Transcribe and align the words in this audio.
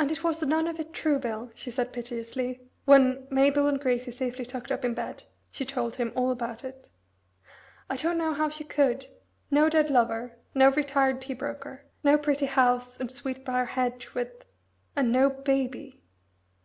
"And 0.00 0.10
it 0.10 0.24
was 0.24 0.42
none 0.42 0.66
of 0.66 0.80
it 0.80 0.92
true, 0.92 1.20
Bill," 1.20 1.52
she 1.54 1.70
said 1.70 1.92
piteously, 1.92 2.60
when, 2.86 3.28
Mabel 3.30 3.68
and 3.68 3.78
Gracie 3.80 4.10
safely 4.10 4.44
tucked 4.44 4.72
up 4.72 4.84
in 4.84 4.94
bed, 4.94 5.22
she 5.52 5.64
told 5.64 5.94
him 5.94 6.10
all 6.16 6.32
about 6.32 6.64
it. 6.64 6.88
"I 7.88 7.94
don't 7.94 8.18
know 8.18 8.32
how 8.34 8.48
she 8.48 8.64
could. 8.64 9.06
No 9.48 9.68
dead 9.68 9.92
lover 9.92 10.40
no 10.56 10.70
retired 10.72 11.20
tea 11.20 11.34
broker 11.34 11.84
no 12.02 12.18
pretty 12.18 12.46
house, 12.46 12.98
and 12.98 13.12
sweet 13.12 13.44
brier 13.44 13.66
hedge 13.66 14.10
with... 14.12 14.44
and 14.96 15.12
no 15.12 15.30
Baby." 15.30 16.02